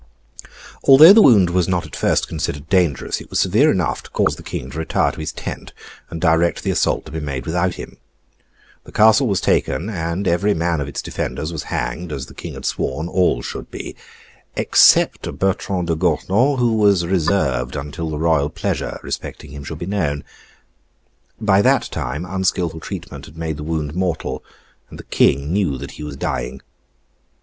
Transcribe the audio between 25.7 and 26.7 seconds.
that he was dying.